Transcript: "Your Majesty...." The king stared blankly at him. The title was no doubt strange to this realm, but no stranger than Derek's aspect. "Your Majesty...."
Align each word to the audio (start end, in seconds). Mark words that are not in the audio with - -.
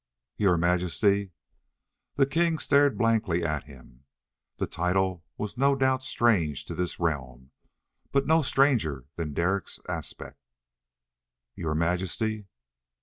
"Your 0.35 0.57
Majesty...." 0.57 1.29
The 2.15 2.25
king 2.25 2.57
stared 2.57 2.97
blankly 2.97 3.43
at 3.45 3.65
him. 3.65 4.05
The 4.57 4.65
title 4.65 5.23
was 5.37 5.59
no 5.59 5.75
doubt 5.75 6.01
strange 6.03 6.65
to 6.65 6.73
this 6.73 6.99
realm, 6.99 7.51
but 8.11 8.25
no 8.25 8.41
stranger 8.41 9.05
than 9.15 9.35
Derek's 9.35 9.79
aspect. 9.87 10.39
"Your 11.53 11.75
Majesty...." 11.75 12.47